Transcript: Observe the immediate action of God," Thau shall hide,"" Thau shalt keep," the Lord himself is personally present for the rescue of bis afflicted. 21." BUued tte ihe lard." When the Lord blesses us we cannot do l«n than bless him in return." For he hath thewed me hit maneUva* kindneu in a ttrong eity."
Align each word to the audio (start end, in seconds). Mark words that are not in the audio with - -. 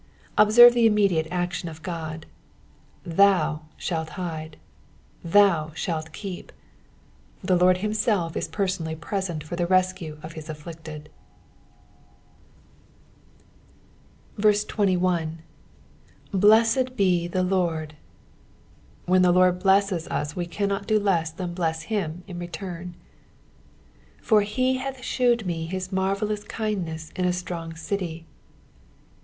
Observe 0.35 0.73
the 0.73 0.87
immediate 0.87 1.27
action 1.29 1.69
of 1.69 1.83
God," 1.83 2.25
Thau 3.07 3.61
shall 3.77 4.03
hide,"" 4.03 4.57
Thau 5.23 5.71
shalt 5.75 6.11
keep," 6.11 6.51
the 7.43 7.55
Lord 7.55 7.77
himself 7.85 8.35
is 8.35 8.47
personally 8.47 8.95
present 8.95 9.43
for 9.43 9.55
the 9.55 9.67
rescue 9.67 10.17
of 10.23 10.33
bis 10.33 10.49
afflicted. 10.49 11.11
21." 14.41 15.37
BUued 16.33 16.87
tte 16.95 16.99
ihe 17.27 17.39
lard." 17.51 17.93
When 19.05 19.21
the 19.21 19.31
Lord 19.31 19.59
blesses 19.59 20.07
us 20.07 20.35
we 20.35 20.47
cannot 20.47 20.87
do 20.87 20.95
l«n 20.99 21.25
than 21.37 21.53
bless 21.53 21.83
him 21.83 22.23
in 22.25 22.39
return." 22.39 22.95
For 24.23 24.41
he 24.41 24.77
hath 24.77 24.97
thewed 24.97 25.45
me 25.45 25.67
hit 25.67 25.83
maneUva* 25.91 26.47
kindneu 26.47 27.11
in 27.15 27.25
a 27.25 27.29
ttrong 27.29 27.73
eity." 27.73 28.25